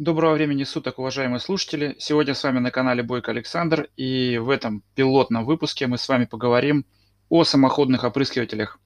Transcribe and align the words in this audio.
Доброго 0.00 0.32
времени 0.32 0.64
суток, 0.64 0.98
уважаемые 0.98 1.40
слушатели! 1.40 1.94
Сегодня 1.98 2.32
с 2.32 2.42
вами 2.42 2.58
на 2.58 2.70
канале 2.70 3.02
Бойко 3.02 3.32
Александр, 3.32 3.90
и 3.98 4.38
в 4.38 4.48
этом 4.48 4.82
пилотном 4.94 5.44
выпуске 5.44 5.86
мы 5.88 5.98
с 5.98 6.08
вами 6.08 6.24
поговорим 6.24 6.86
о 7.28 7.44
самоходных 7.44 8.02
опрыскивателях 8.02 8.80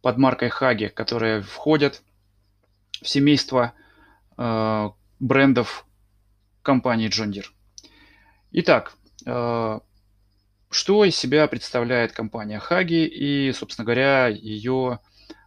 под 0.00 0.16
маркой 0.16 0.50
Хаги, 0.50 0.92
которые 0.94 1.42
входят 1.42 2.04
в 3.02 3.08
семейство 3.08 3.72
э, 4.36 4.90
брендов 5.18 5.84
компании 6.62 7.08
Deere. 7.08 7.46
Итак, 8.52 8.92
э, 9.26 9.80
что 10.70 11.04
из 11.04 11.16
себя 11.16 11.48
представляет 11.48 12.12
компания 12.12 12.60
Хаги 12.60 13.06
и, 13.06 13.50
собственно 13.50 13.84
говоря, 13.84 14.28
ее 14.28 15.00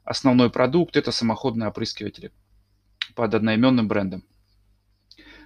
основной 0.03 0.49
продукт– 0.49 0.95
это 0.97 1.13
самоходные 1.13 1.69
опрыскиватели 1.69 2.33
под 3.15 3.33
одноименным 3.33 3.87
брендом. 3.87 4.25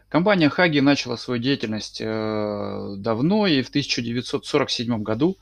Компания 0.10 0.50
Хаги 0.50 0.80
начала 0.80 1.18
свою 1.18 1.42
деятельность 1.42 2.00
э, 2.00 2.96
давно, 2.98 3.48
и 3.48 3.62
в 3.62 3.70
1947 3.70 5.02
году, 5.02 5.38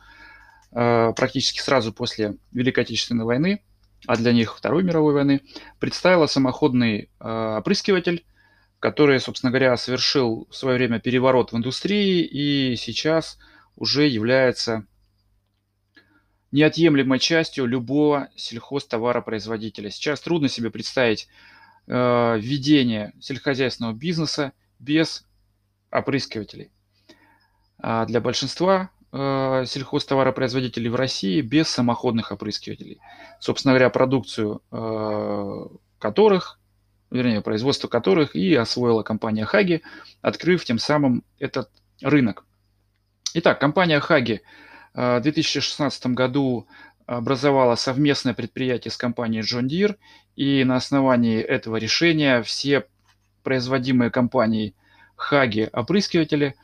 э, 0.72 1.14
практически 1.16 1.60
сразу 1.60 1.92
после 1.94 2.38
Великой 2.52 2.86
Отечественной 2.86 3.26
войны, 3.26 3.62
а 4.08 4.16
для 4.16 4.32
них 4.32 4.58
Второй 4.58 4.84
мировой 4.84 5.14
войны, 5.14 5.42
представила 5.80 6.28
самоходный 6.28 7.10
э, 7.20 7.56
опрыскиватель, 7.60 8.26
который, 8.80 9.20
собственно 9.20 9.52
говоря, 9.52 9.78
совершил 9.78 10.48
в 10.50 10.56
свое 10.56 10.78
время 10.78 11.00
переворот 11.00 11.52
в 11.52 11.58
индустрии 11.58 12.22
и 12.22 12.76
сейчас 12.76 13.38
уже 13.76 14.08
является 14.08 14.86
неотъемлемой 16.52 17.20
частью 17.20 17.66
любого 17.66 18.30
сельхозтоваропроизводителя. 18.36 19.90
Сейчас 19.90 20.22
трудно 20.22 20.50
себе 20.50 20.70
представить 20.70 21.28
ведение 21.86 23.14
сельскохозяйственного 23.20 23.94
бизнеса 23.94 24.54
без 24.80 25.26
опрыскивателей. 25.92 26.72
А 27.80 28.06
для 28.06 28.22
большинства 28.22 28.92
э, 29.12 29.64
сельхозтоваропроизводителей 29.68 30.90
в 30.90 30.96
России 30.96 31.42
без 31.42 31.68
самоходных 31.70 32.32
опрыскивателей. 32.32 33.00
Собственно 33.40 33.74
говоря, 33.74 33.90
продукцию 33.90 34.62
э, 34.72 35.68
которых, 36.00 36.60
вернее, 37.12 37.42
производство 37.42 37.88
которых 37.88 38.36
и 38.36 38.56
освоила 38.56 39.04
компания 39.04 39.46
Хаги, 39.46 39.84
открыв 40.22 40.64
тем 40.66 40.80
самым 40.80 41.24
этот 41.40 41.70
рынок. 42.02 42.46
Итак, 43.36 43.60
компания 43.60 44.00
Хаги 44.00 44.42
э, 44.94 45.20
в 45.20 45.22
2016 45.22 46.08
году 46.08 46.68
образовала 47.06 47.76
совместное 47.76 48.34
предприятие 48.34 48.92
с 48.92 48.98
компанией 48.98 49.44
John 49.44 49.68
Deere, 49.68 49.96
и 50.36 50.64
на 50.64 50.78
основании 50.78 51.40
этого 51.40 51.78
решения 51.78 52.42
все 52.44 52.86
производимые 53.44 54.10
компанией 54.10 54.74
Хаги 55.16 55.70
опрыскиватели 55.72 56.56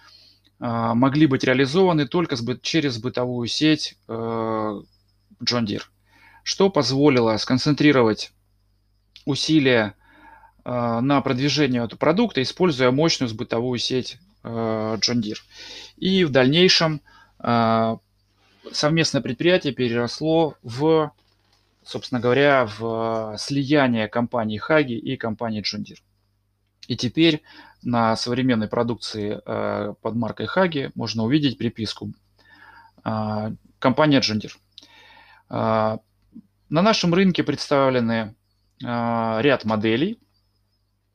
а, 0.60 0.94
могли 0.96 1.28
быть 1.28 1.44
реализованы 1.44 2.08
только 2.08 2.36
через 2.62 2.98
бытовую 2.98 3.48
сеть 3.48 3.98
э, 4.08 4.12
John 4.14 5.66
Deere, 5.66 5.84
что 6.44 6.70
позволило 6.70 7.38
сконцентрировать 7.38 8.32
усилия 9.26 9.96
а, 10.66 11.02
на 11.02 11.22
продвижение 11.22 11.84
этого 11.84 11.98
продукта, 11.98 12.42
используя 12.42 12.92
мощную 12.92 13.34
бытовую 13.34 13.80
сеть 13.80 14.18
э, 14.44 14.48
John 14.48 15.22
Deere. 15.22 15.40
И 15.98 16.26
в 16.26 16.32
дальнейшем 16.32 17.02
совместное 18.72 19.22
предприятие 19.22 19.74
переросло 19.74 20.56
в, 20.64 21.12
собственно 21.84 22.22
говоря, 22.22 22.66
в 22.66 23.36
слияние 23.38 24.08
компании 24.08 24.58
Хаги 24.58 24.94
и 24.94 25.18
компании 25.18 25.62
Deere. 25.62 25.98
И 26.88 26.96
теперь 26.96 27.44
на 27.84 28.16
современной 28.16 28.68
продукции 28.68 29.40
э, 29.46 29.94
под 30.02 30.16
маркой 30.16 30.48
Хаги 30.48 30.92
можно 30.96 31.24
увидеть 31.24 31.58
приписку 31.58 32.12
э, 33.06 33.52
компания 33.78 34.20
Джендер. 34.20 34.58
Э, 35.50 35.98
на 36.70 36.82
нашем 36.82 37.14
рынке 37.14 37.44
представлены 37.44 38.36
ряд 38.82 39.66
моделей. 39.66 40.20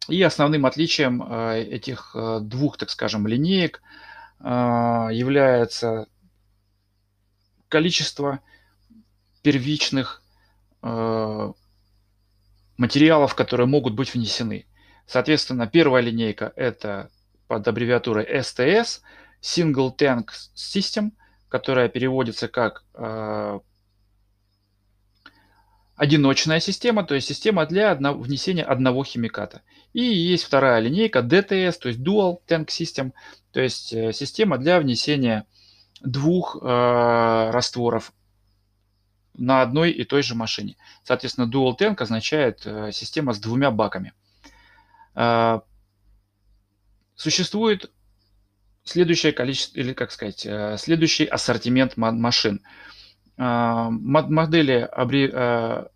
И 0.08 0.22
основным 0.22 0.66
отличием 0.66 1.22
этих 1.22 2.14
двух, 2.42 2.76
так 2.76 2.90
скажем, 2.90 3.26
линеек 3.26 3.80
является 4.40 6.08
количество 7.74 8.38
первичных 9.42 10.22
материалов, 12.78 13.34
которые 13.34 13.66
могут 13.66 13.94
быть 13.94 14.14
внесены. 14.14 14.66
Соответственно, 15.06 15.66
первая 15.66 16.02
линейка 16.02 16.52
это 16.54 17.10
под 17.48 17.66
аббревиатурой 17.66 18.24
STS, 18.40 19.00
Single 19.42 19.96
Tank 19.96 20.28
System, 20.54 21.10
которая 21.48 21.88
переводится 21.88 22.46
как 22.46 22.84
э, 22.94 23.58
одиночная 25.96 26.60
система, 26.60 27.04
то 27.04 27.14
есть 27.14 27.26
система 27.26 27.66
для 27.66 27.90
одно, 27.90 28.14
внесения 28.14 28.62
одного 28.62 29.02
химиката. 29.04 29.62
И 29.92 30.02
есть 30.02 30.44
вторая 30.44 30.80
линейка 30.80 31.18
DTS, 31.18 31.78
то 31.80 31.88
есть 31.88 32.00
Dual 32.00 32.38
Tank 32.46 32.66
System, 32.68 33.12
то 33.52 33.60
есть 33.60 33.92
э, 33.92 34.12
система 34.12 34.58
для 34.58 34.78
внесения 34.78 35.44
двух 36.00 36.56
э, 36.60 37.50
растворов 37.50 38.12
на 39.36 39.62
одной 39.62 39.90
и 39.90 40.04
той 40.04 40.22
же 40.22 40.34
машине. 40.34 40.76
Соответственно, 41.02 41.50
Dual 41.50 41.76
Tank 41.78 41.96
означает 42.00 42.62
э, 42.64 42.90
система 42.92 43.32
с 43.32 43.38
двумя 43.38 43.70
баками. 43.70 44.12
А, 45.14 45.62
существует 47.14 47.90
следующее 48.84 49.32
количество, 49.32 49.78
или 49.78 49.92
как 49.92 50.12
сказать, 50.12 50.46
э, 50.46 50.76
следующий 50.78 51.24
ассортимент 51.24 51.96
машин. 51.96 52.60
А, 53.36 53.90
модели 53.90 54.88
э, 55.32 55.86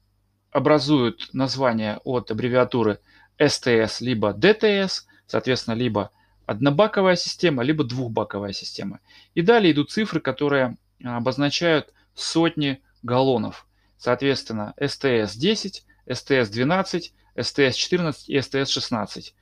образуют 0.50 1.28
название 1.32 1.98
от 2.04 2.30
аббревиатуры 2.30 2.98
STS 3.38 3.98
либо 4.00 4.32
DTS, 4.32 5.03
соответственно, 5.26 5.75
либо 5.75 6.10
однобаковая 6.48 7.14
система, 7.14 7.62
либо 7.62 7.84
двухбаковая 7.84 8.54
система. 8.54 9.00
И 9.34 9.42
далее 9.42 9.72
идут 9.72 9.91
цифры, 9.91 10.19
которые 10.19 10.78
обозначают 11.04 11.92
сотни 12.14 12.81
галлонов. 13.03 13.66
Соответственно, 13.98 14.72
STS 14.81 15.36
10, 15.36 15.84
STS 16.06 16.50
12, 16.50 17.12
STS-14 17.36 18.14
и 18.28 18.38
STS-16, 18.38 19.34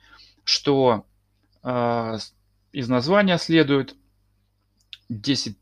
что 0.43 1.05
э, 1.63 2.17
из 2.73 2.89
названия 2.89 3.37
следует 3.37 3.95
10 5.07 5.57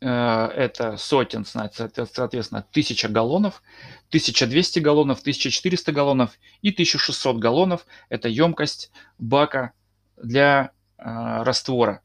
э, 0.00 0.06
это 0.08 0.96
сотен, 0.96 1.44
соответственно, 1.44 2.66
1000 2.68 3.08
галлонов, 3.10 3.62
1200 4.08 4.80
галлонов, 4.80 5.20
1400 5.20 5.92
галлонов 5.92 6.32
и 6.62 6.70
1600 6.70 7.38
галлонов– 7.38 7.86
это 8.08 8.28
емкость 8.28 8.90
бака 9.18 9.72
для 10.20 10.72
раствора, 11.02 12.02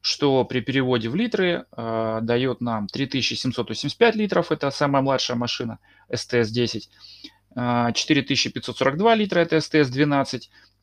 что 0.00 0.44
при 0.44 0.60
переводе 0.60 1.08
в 1.08 1.14
литры 1.14 1.64
э, 1.70 2.18
дает 2.22 2.60
нам 2.60 2.88
3785 2.88 4.14
литров, 4.16 4.52
это 4.52 4.70
самая 4.70 5.02
младшая 5.02 5.36
машина, 5.36 5.78
STS-10, 6.12 6.82
4542 7.94 9.14
литра 9.14 9.40
это 9.40 9.56
СТС-12, 9.56 10.42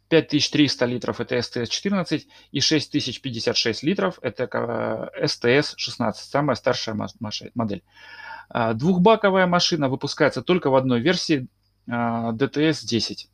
5300 0.10 0.86
литров 0.86 1.22
это 1.22 1.38
СТС-14 1.38 2.24
и 2.52 2.60
6056 2.60 3.84
литров 3.84 4.20
это 4.22 5.12
СТС-16, 5.24 6.14
самая 6.14 6.56
старшая 6.56 6.98
модель. 7.54 7.84
Двухбаковая 8.74 9.48
машина 9.48 9.88
выпускается 9.88 10.42
только 10.42 10.70
в 10.70 10.76
одной 10.76 11.00
версии 11.00 11.48
DTS-10. 11.88 13.28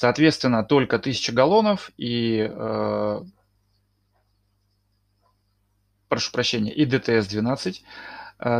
Соответственно, 0.00 0.64
только 0.64 0.98
1000 0.98 1.32
галлонов 1.32 1.90
и, 1.98 2.50
э, 2.50 3.20
прошу 6.08 6.32
прощения, 6.32 6.72
и 6.72 6.86
DTS-12. 6.86 7.82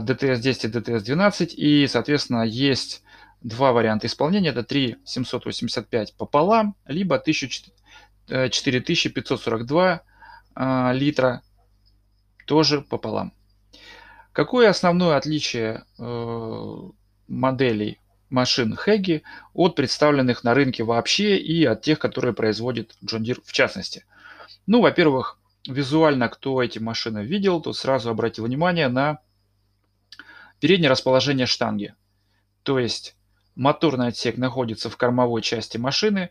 DTS-10 0.02 0.66
и 0.66 0.68
DTS-12. 0.68 1.54
И, 1.54 1.86
соответственно, 1.86 2.42
есть 2.42 3.02
два 3.40 3.72
варианта 3.72 4.06
исполнения. 4.06 4.50
Это 4.50 4.64
3 4.64 4.98
пополам, 6.18 6.76
либо 6.84 7.18
4542 7.18 9.94
э, 9.94 10.00
а, 10.56 10.92
литра 10.92 11.40
тоже 12.46 12.82
пополам. 12.82 13.32
Какое 14.32 14.68
основное 14.68 15.16
отличие 15.16 15.86
э, 15.98 16.76
моделей 17.28 17.98
машин 18.30 18.76
Хэги 18.76 19.22
от 19.52 19.74
представленных 19.74 20.44
на 20.44 20.54
рынке 20.54 20.84
вообще 20.84 21.36
и 21.36 21.64
от 21.64 21.82
тех, 21.82 21.98
которые 21.98 22.32
производит 22.32 22.96
John 23.04 23.20
Deere 23.22 23.42
в 23.44 23.52
частности? 23.52 24.04
Ну, 24.66 24.80
во-первых, 24.80 25.38
визуально, 25.66 26.28
кто 26.28 26.62
эти 26.62 26.78
машины 26.78 27.24
видел, 27.24 27.60
то 27.60 27.72
сразу 27.72 28.10
обратил 28.10 28.46
внимание 28.46 28.88
на 28.88 29.20
Переднее 30.60 30.90
расположение 30.90 31.46
штанги. 31.46 31.94
То 32.62 32.78
есть 32.78 33.16
моторный 33.56 34.08
отсек 34.08 34.36
находится 34.36 34.90
в 34.90 34.96
кормовой 34.98 35.40
части 35.40 35.78
машины, 35.78 36.30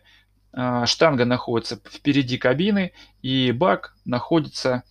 штанга 0.84 1.24
находится 1.24 1.76
впереди 1.76 2.38
кабины, 2.38 2.92
и 3.22 3.50
бак 3.50 3.96
находится 4.04 4.84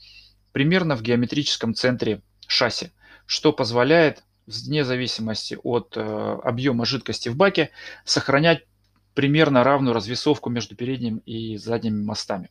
примерно 0.52 0.96
в 0.96 1.02
геометрическом 1.02 1.74
центре 1.74 2.22
шасси, 2.48 2.92
что 3.26 3.54
позволяет 3.54 4.24
вне 4.50 4.84
зависимости 4.84 5.58
от 5.64 5.96
э, 5.96 6.02
объема 6.44 6.86
жидкости 6.86 7.30
в 7.30 7.36
баке 7.36 7.70
сохранять 8.04 8.66
примерно 9.14 9.64
равную 9.64 9.94
развесовку 9.94 10.50
между 10.50 10.76
передним 10.76 11.18
и 11.26 11.58
задними 11.58 12.04
мостами. 12.04 12.50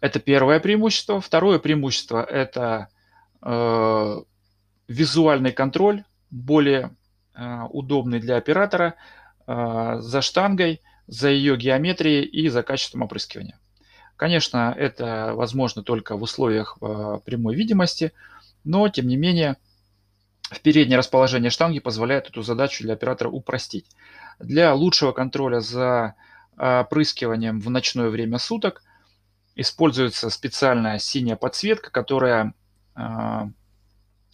Это 0.00 0.20
первое 0.20 0.60
преимущество. 0.60 1.20
Второе 1.20 1.58
преимущество– 1.58 2.22
это 2.30 2.88
э, 3.42 4.16
визуальный 4.88 5.52
контроль, 5.52 6.04
более 6.30 6.94
э, 7.34 7.62
удобный 7.70 8.20
для 8.20 8.36
оператора 8.36 8.94
э, 9.46 9.96
за 10.00 10.20
штангой, 10.22 10.82
за 11.06 11.30
ее 11.30 11.56
геометрией 11.56 12.24
и 12.24 12.48
за 12.48 12.62
качеством 12.62 13.02
опрыскивания. 13.02 13.58
Конечно, 14.16 14.74
это 14.76 15.32
возможно 15.34 15.82
только 15.82 16.16
в 16.16 16.22
условиях 16.22 16.78
э, 16.80 17.18
прямой 17.24 17.54
видимости, 17.54 18.12
но 18.64 18.88
тем 18.88 19.06
не 19.08 19.16
менее 19.16 19.56
переднее 20.62 20.98
расположение 20.98 21.50
штанги 21.50 21.80
позволяет 21.80 22.28
эту 22.28 22.42
задачу 22.42 22.84
для 22.84 22.94
оператора 22.94 23.28
упростить. 23.28 23.86
Для 24.38 24.74
лучшего 24.74 25.12
контроля 25.12 25.60
за 25.60 26.14
опрыскиванием 26.56 27.60
в 27.60 27.68
ночное 27.68 28.08
время 28.08 28.38
суток 28.38 28.82
используется 29.56 30.30
специальная 30.30 30.98
синяя 30.98 31.36
подсветка, 31.36 31.90
которая 31.90 32.54
а, 32.94 33.48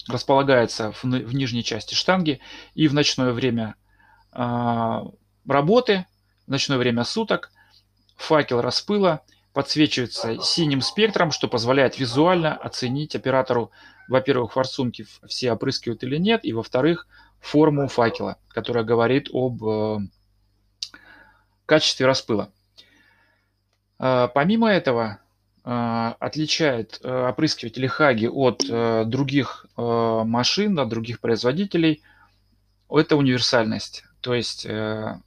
располагается 0.07 0.91
в, 0.91 1.03
в 1.03 1.33
нижней 1.33 1.63
части 1.63 1.95
штанги 1.95 2.39
и 2.75 2.87
в 2.87 2.93
ночное 2.93 3.31
время 3.31 3.75
а, 4.31 5.05
работы, 5.47 6.05
в 6.47 6.51
ночное 6.51 6.77
время 6.77 7.03
суток 7.03 7.51
факел 8.15 8.61
распыла 8.61 9.21
подсвечивается 9.53 10.41
синим 10.41 10.81
спектром, 10.81 11.31
что 11.31 11.47
позволяет 11.47 11.99
визуально 11.99 12.55
оценить 12.55 13.15
оператору, 13.15 13.71
во-первых, 14.07 14.53
форсунки 14.53 15.05
все 15.27 15.51
опрыскивают 15.51 16.03
или 16.03 16.17
нет, 16.17 16.43
и, 16.43 16.53
во-вторых, 16.53 17.07
форму 17.39 17.87
факела, 17.87 18.37
которая 18.47 18.83
говорит 18.83 19.29
об 19.33 19.63
э, 19.63 19.97
качестве 21.65 22.05
распыла. 22.05 22.51
Э, 23.99 24.29
помимо 24.33 24.71
этого, 24.71 25.19
э, 25.65 26.13
отличает 26.19 26.99
э, 27.03 27.33
Хаги 27.89 28.27
от 28.27 28.63
э, 28.69 29.03
других 29.05 29.65
э, 29.75 30.21
машин, 30.25 30.79
от 30.79 30.89
других 30.89 31.19
производителей, 31.19 32.01
это 32.89 33.15
универсальность. 33.15 34.03
То 34.21 34.35
есть 34.35 34.67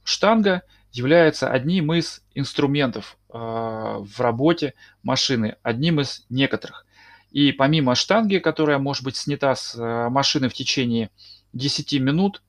штанга 0.03 0.63
является 0.91 1.51
одним 1.51 1.93
из 1.93 2.23
инструментов 2.33 3.17
в 3.29 4.19
работе 4.19 4.73
машины, 5.03 5.57
одним 5.61 5.99
из 5.99 6.25
некоторых. 6.29 6.86
И 7.31 7.51
помимо 7.51 7.95
штанги, 7.95 8.37
которая 8.37 8.79
может 8.79 9.03
быть 9.03 9.15
снята 9.15 9.55
с 9.55 9.75
э, 9.75 10.09
машины 10.09 10.49
в 10.49 10.53
течение 10.53 11.09
10 11.53 11.93
минут, 11.99 12.41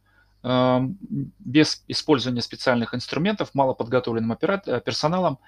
э, 0.42 0.80
без 1.38 1.84
использования 1.88 2.42
специальных 2.42 2.94
инструментов, 2.94 3.54
малоподготовленным 3.54 4.36
персоналом, 4.36 5.38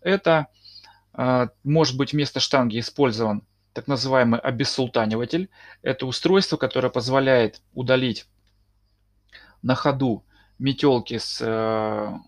это 0.00 0.46
может 1.64 1.96
быть 1.96 2.12
вместо 2.12 2.38
штанги 2.38 2.78
использован 2.78 3.42
так 3.72 3.88
называемый 3.88 4.38
обессултаниватель. 4.38 5.50
Это 5.82 6.06
устройство, 6.06 6.56
которое 6.56 6.90
позволяет 6.90 7.60
удалить 7.74 8.26
на 9.62 9.74
ходу 9.74 10.24
метелки 10.60 11.18
с 11.18 12.20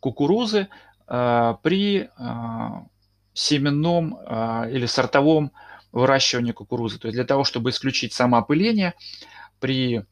кукурузы 0.00 0.68
при 1.06 2.10
семенном 3.38 4.18
а, 4.26 4.66
или 4.68 4.86
сортовом 4.86 5.52
выращивании 5.92 6.52
кукурузы. 6.52 6.98
То 6.98 7.08
есть 7.08 7.16
для 7.16 7.24
того, 7.24 7.44
чтобы 7.44 7.70
исключить 7.70 8.12
самоопыление 8.12 8.94
при 9.60 10.04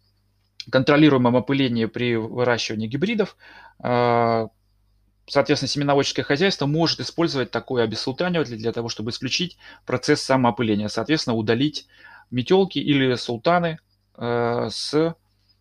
контролируемом 0.70 1.34
опылении 1.34 1.87
при 1.87 2.17
выращивании 2.17 2.88
гибридов, 2.88 3.37
соответственно, 3.78 5.69
семеноводческое 5.69 6.25
хозяйство 6.25 6.67
может 6.67 6.99
использовать 7.00 7.50
такой 7.52 7.84
обессултаниватель 7.84 8.56
для 8.56 8.73
того, 8.73 8.88
чтобы 8.88 9.11
исключить 9.11 9.58
процесс 9.84 10.23
самоопыления, 10.23 10.88
соответственно, 10.88 11.37
удалить 11.37 11.87
метелки 12.31 12.78
или 12.78 13.14
султаны 13.14 13.78
с 14.17 15.14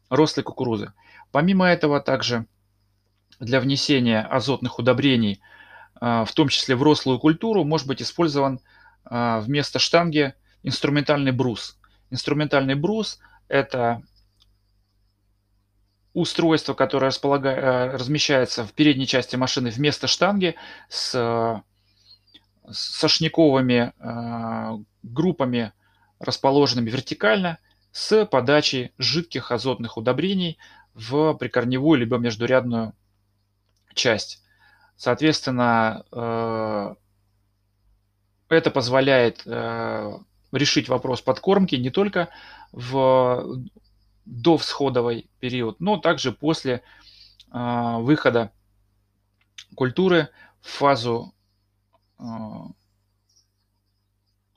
рослой 0.10 0.44
кукурузы. 0.44 0.94
Помимо 1.32 1.68
этого, 1.68 2.00
также 2.00 2.46
для 3.40 3.60
внесения 3.60 4.22
азотных 4.22 4.80
удобрений, 4.80 5.42
в 6.00 6.28
том 6.34 6.50
числе 6.50 6.76
в 6.76 6.84
рослую 6.84 7.20
культуру, 7.20 7.64
может 7.64 7.88
быть 7.88 8.02
использован 8.02 8.60
а, 9.06 9.40
вместо 9.40 9.80
штанги 9.80 10.34
инструментальный 10.64 11.32
брус. 11.32 11.78
Инструментальный 12.10 12.76
брус– 12.76 13.20
это 13.48 14.02
устройство, 16.14 16.74
которое 16.74 17.08
располага... 17.08 17.92
размещается 17.94 18.66
в 18.66 18.74
передней 18.74 19.08
части 19.08 19.36
машины 19.36 19.70
вместо 19.70 20.08
штанги 20.08 20.56
с 20.90 21.64
сошниковыми 22.70 23.94
а, 24.00 24.80
группами, 25.04 25.72
расположенными 26.20 26.90
вертикально, 26.90 27.60
с 27.92 28.26
подачей 28.26 28.92
жидких 28.98 29.52
азотных 29.52 29.98
удобрений 29.98 30.58
в 30.94 31.34
прикорневую 31.36 32.00
либо 32.00 32.18
междурядную 32.18 32.94
часть. 33.94 34.45
Соответственно, 34.98 36.06
э, 36.12 36.96
это 38.50 38.72
позволяет 38.72 39.42
э, 39.46 40.18
решить 40.52 40.88
вопрос 40.88 41.22
подкормки 41.22 41.76
не 41.76 41.90
только 41.90 42.30
в 42.72 43.62
до 44.26 44.58
всходовый 44.58 45.30
период, 45.40 45.80
но 45.80 45.98
также 45.98 46.32
после 46.32 46.82
э, 47.52 47.98
выхода 48.00 48.52
культуры 49.76 50.30
в 50.62 50.70
фазу 50.70 51.34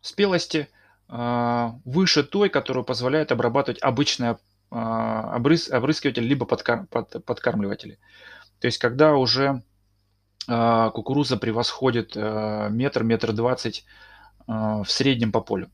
спелости 0.01 0.69
выше 1.09 2.23
той, 2.23 2.49
которую 2.51 2.85
позволяет 2.85 3.33
обрабатывать 3.33 3.83
обычный 3.83 4.37
обрыз, 4.71 5.69
либо 6.21 6.47
подкар, 6.47 6.87
под, 6.87 7.25
подкармливатели. 7.25 7.99
То 8.61 8.69
есть 8.69 8.79
когда 8.79 9.15
уже 9.17 9.65
кукуруза 10.49 11.37
превосходит 11.37 12.13
э, 12.17 12.69
метр, 12.71 13.03
метр 13.03 13.33
двадцать 13.33 13.85
э, 14.47 14.53
в 14.53 14.87
среднем 14.87 15.31
по 15.31 15.41
полю. 15.41 15.71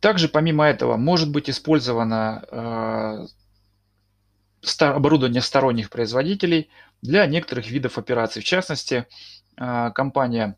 Также 0.00 0.28
помимо 0.28 0.64
этого 0.64 0.96
может 0.96 1.30
быть 1.32 1.50
использовано 1.50 2.44
э, 2.50 3.26
оборудование 4.84 5.42
сторонних 5.42 5.90
производителей 5.90 6.70
для 7.02 7.26
некоторых 7.26 7.68
видов 7.68 7.98
операций. 7.98 8.42
В 8.42 8.44
частности, 8.44 9.06
компания 9.56 10.56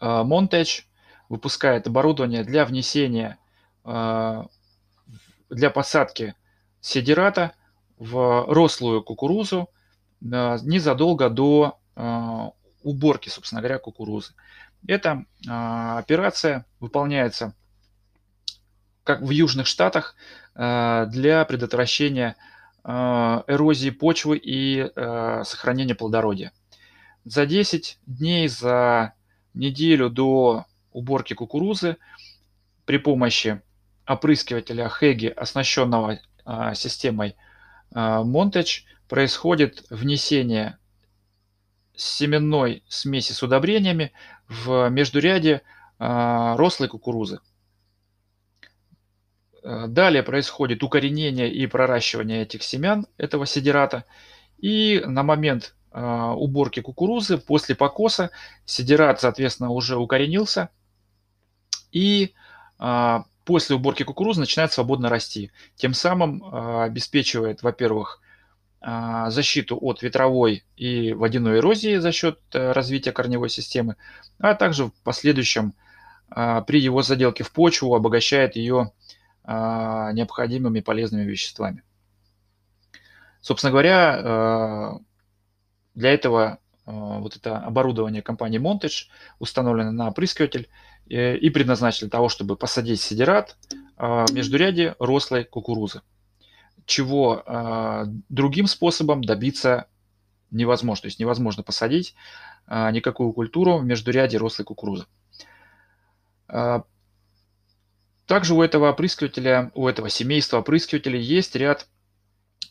Montage 0.00 0.84
выпускает 1.28 1.86
оборудование 1.86 2.44
для 2.44 2.64
внесения, 2.64 3.38
для 3.84 5.70
посадки 5.70 6.34
сидерата– 6.80 7.52
в 7.98 8.44
рослую 8.48 9.02
кукурузу 9.02 9.70
незадолго 10.20 11.28
до 11.30 11.78
а, 11.94 12.50
уборки, 12.82 13.28
собственно 13.28 13.60
говоря, 13.60 13.78
кукурузы. 13.78 14.34
Эта 14.86 15.24
а, 15.48 15.98
операция 15.98 16.66
выполняется 16.80 17.54
как 19.04 19.20
в 19.20 19.30
Южных 19.30 19.68
Штатах 19.68 20.16
для 20.52 21.44
предотвращения 21.44 22.34
эрозии 22.82 23.90
почвы 23.90 24.36
и 24.36 24.90
сохранения 25.44 25.94
плодородия. 25.94 26.50
За 27.24 27.46
10 27.46 28.00
дней, 28.06 28.48
за 28.48 29.12
неделю 29.54 30.10
до 30.10 30.64
уборки 30.90 31.34
кукурузы 31.34 31.98
при 32.84 32.96
помощи 32.96 33.62
опрыскивателя 34.08 34.88
Хеги, 34.88 35.28
оснащенного 35.28 36.18
системой 36.74 37.36
Монтедж 37.92 38.80
происходит 39.08 39.84
внесение 39.90 40.78
семенной 41.96 42.82
смеси 42.88 43.32
с 43.32 43.42
удобрениями 43.42 44.12
в 44.48 44.88
междуряде 44.90 45.62
а, 45.98 46.56
рослой 46.56 46.88
кукурузы. 46.88 47.40
А, 49.62 49.86
далее 49.86 50.22
происходит 50.22 50.82
укоренение 50.82 51.50
и 51.50 51.66
проращивание 51.66 52.42
этих 52.42 52.62
семян 52.62 53.06
этого 53.16 53.46
сидерата. 53.46 54.04
И 54.58 55.02
на 55.06 55.22
момент 55.22 55.74
а, 55.90 56.34
уборки 56.34 56.80
кукурузы 56.80 57.38
после 57.38 57.74
покоса 57.74 58.30
сидерат, 58.66 59.20
соответственно, 59.20 59.70
уже 59.70 59.96
укоренился. 59.96 60.70
И 61.92 62.34
после 63.46 63.74
уборки 63.74 64.02
кукурузы 64.02 64.40
начинает 64.40 64.70
свободно 64.70 65.08
расти. 65.08 65.50
Тем 65.76 65.94
самым 65.94 66.44
обеспечивает, 66.82 67.62
во-первых, 67.62 68.20
защиту 68.86 69.76
от 69.80 70.02
ветровой 70.02 70.64
и 70.76 71.12
водяной 71.12 71.58
эрозии 71.58 71.96
за 71.96 72.12
счет 72.12 72.38
э, 72.52 72.70
развития 72.70 73.10
корневой 73.10 73.50
системы, 73.50 73.96
а 74.38 74.54
также 74.54 74.86
в 74.86 74.92
последующем 75.02 75.74
а, 76.28 76.60
при 76.60 76.80
его 76.80 77.02
заделке 77.02 77.42
в 77.42 77.50
почву 77.50 77.94
обогащает 77.94 78.54
ее 78.54 78.92
а, 79.42 80.12
необходимыми 80.12 80.80
полезными 80.80 81.24
веществами. 81.24 81.82
Собственно 83.40 83.70
говоря, 83.70 84.98
для 85.94 86.12
этого 86.12 86.58
вот 86.84 87.36
это 87.36 87.58
оборудование 87.58 88.22
компании 88.22 88.60
Montage 88.60 89.06
установлено 89.38 89.92
на 89.92 90.08
опрыскиватель 90.08 90.68
э, 91.08 91.36
и 91.36 91.50
предназначено 91.50 92.08
для 92.08 92.10
того, 92.10 92.28
чтобы 92.28 92.56
посадить 92.56 93.00
сидерат 93.00 93.56
в 93.96 94.26
междуряде 94.32 94.94
рослой 94.98 95.44
кукурузы 95.44 96.02
чего 96.86 97.42
э, 97.44 98.04
другим 98.28 98.66
способом 98.66 99.22
добиться 99.22 99.86
невозможно. 100.50 101.02
То 101.02 101.06
есть 101.08 101.18
невозможно 101.18 101.62
посадить 101.62 102.14
э, 102.68 102.90
никакую 102.92 103.32
культуру 103.32 103.78
в 103.78 103.84
междуряде 103.84 104.38
рослой 104.38 104.64
кукурузы. 104.64 105.06
Э, 106.48 106.82
также 108.26 108.54
у 108.54 108.62
этого 108.62 108.90
опрыскивателя, 108.90 109.72
у 109.74 109.86
этого 109.86 110.08
семейства 110.08 110.58
опрыскивателей 110.58 111.20
есть 111.20 111.54
ряд 111.56 111.88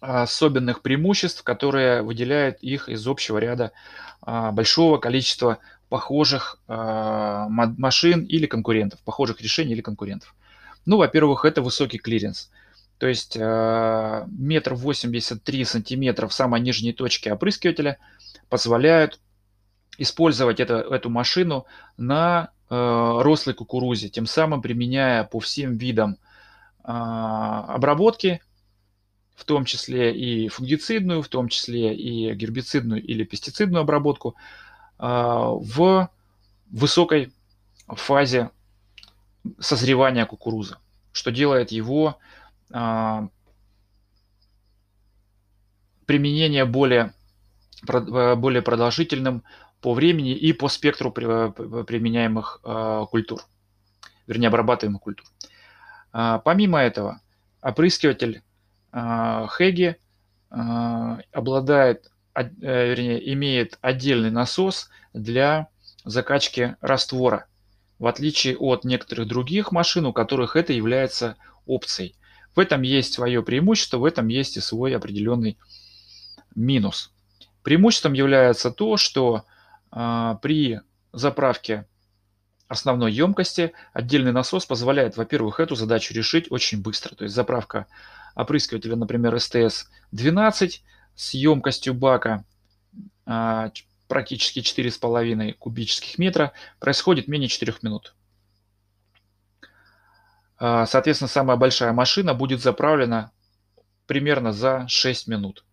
особенных 0.02 0.82
преимуществ, 0.82 1.44
которые 1.44 2.02
выделяют 2.02 2.60
их 2.62 2.90
из 2.90 3.08
общего 3.08 3.38
ряда 3.38 3.72
большого 4.22 4.98
количества 4.98 5.60
похожих 5.88 6.60
машин 6.68 8.26
или 8.26 8.46
конкурентов, 8.46 9.00
похожих 9.04 9.40
решений 9.40 9.72
или 9.72 9.82
конкурентов. 9.82 10.36
Ну, 10.86 10.98
во-первых, 10.98 11.46
это 11.46 11.62
высокий 11.62 11.98
клиренс– 11.98 12.52
то 12.98 13.08
есть 13.08 13.36
э, 13.36 14.26
метр 14.28 14.74
восемьдесят 14.74 15.44
три 15.44 15.66
сантиметра 15.66 16.28
в 16.28 16.34
самой 16.34 16.62
нижней 16.62 16.94
точке 16.94 17.34
опрыскивателя 17.34 17.98
позволяют 18.50 19.20
использовать 19.98 20.60
это, 20.60 20.76
эту 20.76 21.10
машину 21.10 21.66
на 21.98 22.52
э, 22.70 22.76
рослой 22.76 23.54
кукурузе, 23.54 24.10
тем 24.10 24.26
самым 24.26 24.62
применяя 24.62 25.26
по 25.26 25.40
всем 25.40 25.76
видам 25.78 26.18
э, 26.84 26.88
обработки, 26.88 28.42
в 29.36 29.44
том 29.44 29.66
числе 29.66 30.16
и 30.16 30.48
фунгицидную, 30.48 31.22
в 31.22 31.28
том 31.28 31.50
числе 31.50 31.94
и 31.94 32.34
гербицидную 32.34 33.04
или 33.04 33.26
пестицидную 33.26 33.82
обработку 33.82 34.36
в 34.98 36.10
высокой 36.72 37.34
фазе 37.88 38.52
созревания 39.60 40.26
кукурузы, 40.26 40.78
что 41.12 41.32
делает 41.32 41.72
его 41.72 42.08
а, 42.08 42.35
применение 46.06 46.66
более, 46.66 47.14
э, 47.88 48.36
более 48.36 48.62
продолжительным 48.62 49.44
по 49.82 49.94
времени 49.94 50.34
и 50.34 50.54
по 50.54 50.68
спектру 50.68 51.12
применяемых 51.12 52.60
а, 52.64 53.06
культур, 53.06 53.42
вернее 54.26 54.48
обрабатываемых 54.48 55.02
культур. 55.02 55.26
А, 56.12 56.40
помимо 56.40 56.80
этого, 56.80 57.22
опрыскиватель 57.62 58.42
Хеги 58.92 59.98
обладает, 60.50 62.10
э, 62.34 62.48
вернее, 62.62 63.34
имеет 63.34 63.78
отдельный 63.82 64.32
насос 64.32 64.90
для 65.14 65.68
закачки 66.06 66.78
раствора, 66.80 67.48
в 68.00 68.08
отличие 68.08 68.56
от 68.58 68.86
некоторых 68.86 69.28
других 69.28 69.74
машин, 69.74 70.06
у 70.06 70.14
которых 70.14 70.56
это 70.56 70.72
является 70.72 71.36
опцией. 71.66 72.16
В 72.56 72.60
этом 72.60 72.82
есть 72.82 73.14
свое 73.14 73.44
преимущество, 73.44 73.98
в 73.98 74.06
этом 74.06 74.28
есть 74.30 74.58
и 74.58 74.62
свой 74.62 74.96
определенный 74.96 75.58
минус. 76.56 77.12
Преимуществом 77.64 78.14
является 78.14 78.72
то, 78.72 78.96
что 78.96 79.44
э, 79.92 80.36
при 80.42 80.80
заправке 81.12 81.86
основной 82.68 83.12
емкости 83.12 83.74
отдельный 83.94 84.32
насос 84.32 84.66
позволяет, 84.66 85.18
во-первых, 85.18 85.60
эту 85.60 85.76
задачу 85.76 86.14
решить 86.14 86.52
очень 86.52 86.82
быстро. 86.82 87.16
То 87.16 87.26
есть 87.26 87.36
заправка 87.36 87.88
опрыскивателя, 88.36 88.96
например, 88.96 89.36
СТС-12 89.36 90.80
с 91.16 91.34
емкостью 91.34 91.94
бака 91.94 92.46
э, 93.26 93.70
практически 94.08 94.60
4,5 94.60 95.54
кубических 95.54 96.18
метра 96.18 96.54
происходит 96.80 97.28
менее 97.28 97.50
4 97.50 97.74
минут. 97.82 98.15
А, 100.58 100.86
соответственно, 100.86 101.28
самая 101.28 101.58
большая 101.58 101.92
машина 101.94 102.34
будет 102.34 102.62
заправлена 102.62 103.32
примерно 104.08 104.54
за 104.54 104.88
6 104.88 105.28
минут. 105.28 105.66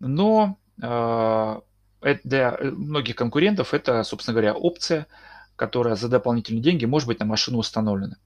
Но 0.00 0.58
а, 0.82 1.62
для 2.00 2.58
многих 2.60 3.16
конкурентов 3.16 3.72
это, 3.72 4.02
собственно 4.02 4.34
говоря, 4.34 4.54
опция, 4.54 5.06
которая 5.56 5.94
за 5.94 6.08
дополнительные 6.08 6.62
деньги 6.62 6.84
может 6.84 7.06
быть 7.06 7.20
на 7.20 7.26
машину 7.26 7.58
установлена. 7.58 8.16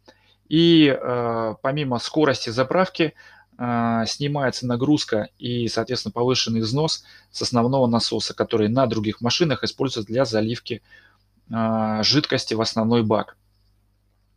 И 0.49 0.89
а, 0.89 1.55
помимо 1.63 1.99
скорости 1.99 2.51
заправки 2.51 3.15
снимается 3.59 4.67
нагрузка 4.67 5.31
и, 5.39 5.67
соответственно, 5.69 6.13
повышенный 6.13 6.61
износ 6.61 7.05
с 7.31 7.41
основного 7.41 7.87
насоса, 7.87 8.35
который 8.35 8.69
на 8.69 8.87
других 8.87 9.23
машинах 9.23 9.65
используется 9.65 10.07
для 10.07 10.27
заливки 10.27 10.83
жидкости 11.49 12.53
в 12.53 12.61
основной 12.61 13.03
бак. 13.03 13.39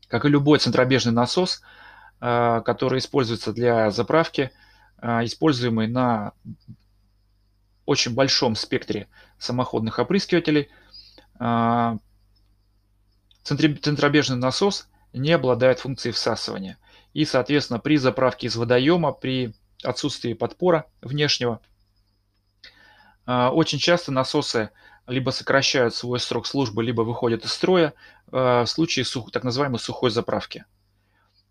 Как 0.09 0.25
и 0.25 0.29
любой 0.29 0.57
центробежный 0.57 1.13
насос, 1.13 1.61
а, 2.19 2.61
который 2.61 2.99
используется 2.99 3.53
для 3.53 3.91
заправки, 3.91 4.51
а, 4.97 5.23
используемый 5.23 5.87
на 5.87 6.33
очень 7.85 8.13
большом 8.13 8.55
спектре 8.55 9.07
самоходных 9.37 9.99
опрыскивателей, 9.99 10.69
а, 11.37 11.97
центробежный 13.43 14.37
насос 14.37 14.89
не 15.13 15.31
обладает 15.31 15.79
функцией 15.79 16.13
всасывания. 16.13 16.77
И, 17.13 17.23
соответственно, 17.23 17.79
при 17.79 17.97
заправке 17.97 18.47
из 18.47 18.55
водоема, 18.55 19.11
при 19.11 19.53
отсутствии 19.83 20.33
подпора 20.33 20.85
внешнего, 21.01 21.61
очень 23.25 23.79
часто 23.79 24.11
насосы 24.11 24.71
либо 25.09 25.31
сокращают 25.31 25.95
свой 25.95 26.19
срок 26.19 26.45
службы, 26.45 26.83
либо 26.83 27.01
выходят 27.01 27.43
из 27.43 27.51
строя 27.51 27.93
э, 28.31 28.61
в 28.61 28.67
случае 28.67 29.05
сух, 29.05 29.31
так 29.31 29.43
называемой 29.43 29.79
сухой 29.79 30.11
заправки. 30.11 30.65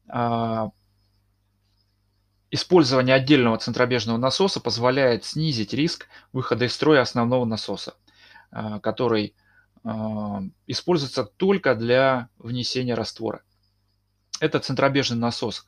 А, 0.08 0.70
использование 2.50 3.14
отдельного 3.14 3.58
центробежного 3.58 4.16
насоса 4.16 4.60
позволяет 4.60 5.24
снизить 5.24 5.74
риск 5.74 6.06
выхода 6.32 6.64
из 6.64 6.72
строя 6.72 7.02
основного 7.02 7.44
насоса, 7.44 7.94
а, 8.50 8.80
который 8.80 9.34
а, 9.84 10.42
используется 10.66 11.24
только 11.24 11.74
для 11.74 12.28
внесения 12.38 12.94
раствора. 12.94 13.42
Это 14.40 14.60
центробежный 14.60 15.18
насос 15.18 15.66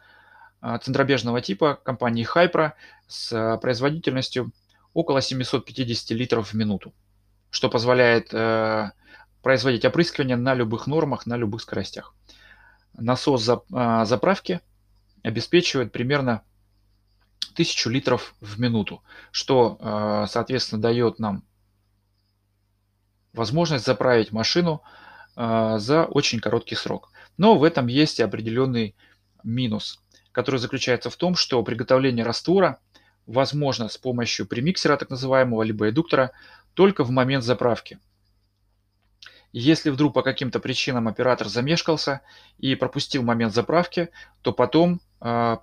центробежного 0.83 1.41
типа 1.41 1.75
компании 1.83 2.29
Hypro 2.35 2.73
с 3.09 3.59
производительностью 3.63 4.53
около 4.93 5.23
750 5.23 6.11
литров 6.11 6.51
в 6.51 6.55
минуту 6.55 6.93
что 7.51 7.69
позволяет 7.69 8.33
э, 8.33 8.91
производить 9.43 9.85
опрыскивание 9.85 10.37
на 10.37 10.55
любых 10.55 10.87
нормах, 10.87 11.27
на 11.27 11.37
любых 11.37 11.63
скоростях. 11.63 12.15
Насос 12.95 13.43
за, 13.43 13.63
э, 13.73 14.05
заправки 14.05 14.61
обеспечивает 15.23 15.93
примерно 15.93 16.43
1000 17.55 17.91
литров 17.91 18.35
в 18.41 18.61
минуту, 18.61 19.03
что, 19.31 19.77
э, 19.81 20.27
соответственно, 20.29 20.81
дает 20.81 21.19
нам 21.19 21.45
возможность 23.33 23.87
заправить 23.87 24.33
машину 24.33 24.83
э, 25.37 25.77
за 25.79 26.05
очень 26.05 26.41
короткий 26.41 26.75
срок. 26.75 27.11
Но 27.37 27.57
в 27.57 27.65
этом 27.65 27.87
есть 27.87 28.19
и 28.19 28.23
определенный 28.23 28.95
минус, 29.43 30.01
который 30.33 30.59
заключается 30.59 31.11
в 31.11 31.17
том, 31.17 31.35
что 31.35 31.63
приготовление 31.63 32.25
раствора 32.25 32.81
возможно 33.27 33.89
с 33.89 33.97
помощью 33.97 34.47
премиксера 34.47 34.97
так 34.97 35.11
называемого, 35.11 35.63
либо 35.63 35.89
эдуктора, 35.89 36.33
только 36.75 37.05
в 37.05 37.11
момент 37.11 37.45
заправки. 37.45 37.99
Если 39.53 39.91
вдруг 39.91 40.15
по 40.15 40.23
каким-то 40.23 40.61
причинам 40.61 41.09
оператор 41.09 41.49
замешкался 41.49 42.21
и 42.59 42.77
пропустил 42.77 43.23
момент 43.23 43.53
заправки, 43.53 44.11
то 44.43 44.53
потом 44.53 45.01
э, 45.21 45.57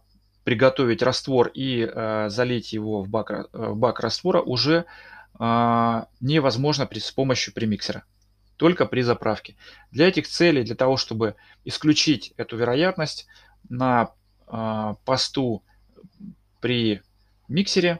приготовить 0.43 1.01
раствор 1.01 1.47
и 1.53 1.89
э, 1.89 2.29
залить 2.29 2.73
его 2.73 3.01
в 3.01 3.09
бак, 3.09 3.49
в 3.53 3.75
бак 3.75 4.01
раствора 4.01 4.41
уже 4.41 4.85
э, 5.39 6.03
невозможно 6.19 6.85
при, 6.85 6.99
с 6.99 7.11
помощью 7.11 7.53
премиксера, 7.53 8.03
только 8.57 8.85
при 8.85 9.01
заправке. 9.01 9.55
Для 9.91 10.09
этих 10.09 10.27
целей, 10.27 10.63
для 10.63 10.75
того, 10.75 10.97
чтобы 10.97 11.35
исключить 11.63 12.33
эту 12.35 12.57
вероятность, 12.57 13.27
на 13.69 14.11
э, 14.47 14.93
посту 15.05 15.63
при 16.59 17.01
миксере 17.47 17.99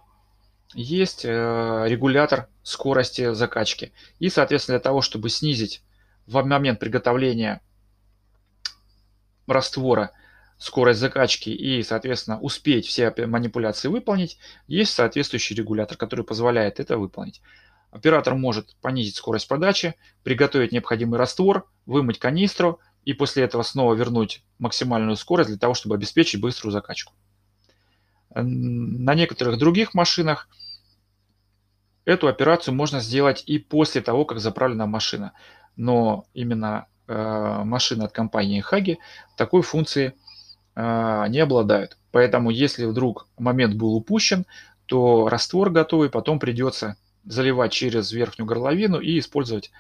есть 0.74 1.26
э, 1.26 1.86
регулятор 1.88 2.48
скорости 2.64 3.34
закачки. 3.34 3.94
И, 4.20 4.30
соответственно, 4.30 4.78
для 4.78 4.84
того, 4.84 5.02
чтобы 5.02 5.30
снизить 5.30 5.82
в 6.26 6.44
момент 6.44 6.80
приготовления 6.80 7.62
раствора 9.48 10.12
скорость 10.58 11.00
закачки 11.00 11.50
и, 11.50 11.82
соответственно, 11.84 12.40
успеть 12.40 12.88
все 12.88 13.14
манипуляции 13.26 13.88
выполнить, 13.88 14.38
есть 14.68 14.94
соответствующий 14.94 15.56
регулятор, 15.56 15.98
который 15.98 16.26
позволяет 16.26 16.80
это 16.80 16.98
выполнить. 16.98 17.42
Оператор 17.92 18.36
может 18.36 18.76
понизить 18.82 19.16
скорость 19.16 19.48
подачи, 19.48 19.96
приготовить 20.24 20.72
необходимый 20.72 21.18
раствор, 21.18 21.70
вымыть 21.86 22.20
канистру 22.20 22.80
и 23.06 23.14
после 23.14 23.44
этого 23.44 23.64
снова 23.64 23.94
вернуть 23.94 24.44
максимальную 24.60 25.16
скорость 25.16 25.50
для 25.50 25.58
того, 25.58 25.74
чтобы 25.74 25.96
обеспечить 25.96 26.42
быструю 26.42 26.74
закачку. 26.74 27.14
На 28.42 29.16
некоторых 29.16 29.58
других 29.58 29.94
машинах 29.94 30.48
эту 32.06 32.28
операцию 32.28 32.74
можно 32.74 33.00
сделать 33.00 33.44
и 33.46 33.60
после 33.60 34.02
того, 34.02 34.26
как 34.26 34.40
заправлена 34.40 34.86
машина. 34.86 35.34
Но 35.76 36.26
именно 36.34 36.88
э, 37.08 37.62
машины 37.64 38.04
от 38.04 38.12
компании 38.14 38.62
Хаги 38.62 39.00
такой 39.36 39.62
функции 39.62 40.14
э, 40.76 41.26
не 41.30 41.40
обладают. 41.40 41.98
Поэтому 42.12 42.50
если 42.50 42.86
вдруг 42.86 43.28
момент 43.38 43.76
был 43.76 43.94
упущен, 43.96 44.46
то 44.86 45.28
раствор 45.28 45.70
готовый 45.70 46.10
потом 46.10 46.40
придется 46.40 46.96
заливать 47.26 47.74
через 47.74 48.12
верхнюю 48.12 48.48
горловину 48.48 49.00
и 49.00 49.20
использовать 49.20 49.72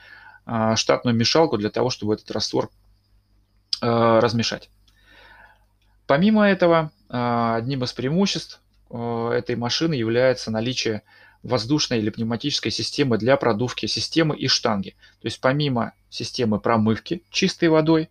э, 0.45 0.75
штатную 0.75 1.15
мешалку 1.15 1.57
для 1.57 1.69
того, 1.69 1.89
чтобы 1.89 2.15
этот 2.15 2.29
раствор 2.31 2.69
размешать. 3.79 4.71
Помимо 6.07 6.47
этого, 6.47 6.91
э, 7.09 7.53
одним 7.57 7.83
из 7.83 7.93
преимуществ 7.93 8.61
э, 8.89 9.29
этой 9.33 9.57
машины 9.57 9.93
является 9.93 10.49
наличие 10.51 11.03
воздушной 11.43 11.99
или 11.99 12.09
пневматической 12.09 12.71
системы 12.71 13.17
для 13.17 13.37
продувки 13.37 13.85
системы 13.85 14.35
и 14.35 14.47
штанги. 14.47 14.95
То 15.21 15.27
есть 15.27 15.39
помимо 15.39 15.93
системы 16.09 16.59
промывки 16.59 17.23
чистой 17.29 17.69
водой, 17.69 18.09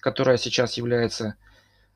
которая 0.00 0.36
сейчас 0.36 0.76
является 0.76 1.36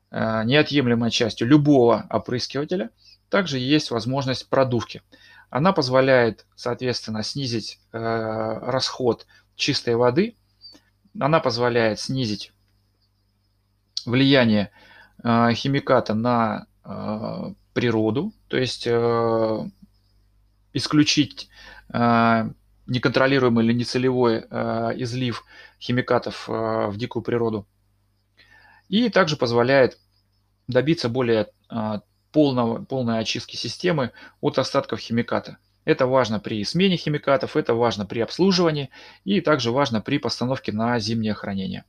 э, 0.09 0.43
неотъемлемой 0.45 1.11
частью 1.11 1.47
любого 1.47 2.07
опрыскивателя, 2.09 2.89
также 3.29 3.59
есть 3.59 3.91
возможность 3.91 4.47
продувки. 4.49 5.01
Она 5.49 5.73
позволяет, 5.73 6.45
соответственно, 6.55 7.23
снизить 7.23 7.79
э, 7.91 7.97
расход 7.97 9.27
чистой 9.55 9.95
воды, 9.95 10.35
она 11.19 11.41
позволяет 11.41 11.99
снизить 11.99 12.53
влияние 14.05 14.71
химиката 15.23 16.13
на 16.13 16.65
природу, 17.73 18.33
то 18.47 18.57
есть 18.57 18.87
исключить 20.73 21.49
э, 21.93 22.49
неконтролируемый 22.87 23.65
или 23.65 23.73
нецелевой 23.73 24.45
э, 24.49 24.91
излив 24.97 25.45
химикатов 25.79 26.49
э, 26.49 26.87
в 26.87 26.97
дикую 26.97 27.23
природу. 27.23 27.67
И 28.89 29.09
также 29.09 29.37
позволяет 29.37 29.97
добиться 30.67 31.07
более 31.07 31.47
полного, 32.31 32.83
полной 32.83 33.19
очистки 33.19 33.55
системы 33.55 34.11
от 34.41 34.59
остатков 34.59 34.99
химиката. 34.99 35.57
Это 35.85 36.05
важно 36.05 36.39
при 36.39 36.63
смене 36.65 36.97
химикатов, 36.97 37.55
это 37.55 37.73
важно 37.73 38.05
при 38.05 38.19
обслуживании 38.19 38.89
и 39.23 39.39
также 39.39 39.71
важно 39.71 40.01
при 40.01 40.17
постановке 40.17 40.73
на 40.73 40.99
зимнее 40.99 41.33
хранение. 41.33 41.85